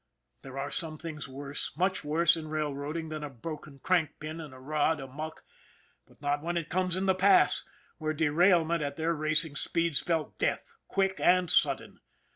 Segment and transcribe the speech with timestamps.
[0.41, 4.41] There are some things worse, much worse, in rail roading than a broken crank pin
[4.41, 5.43] and a rod amuck,
[6.07, 7.65] but not when it comes in The Pass,
[7.99, 11.99] where derail ment at their racing speed spelt death, quick and sudden.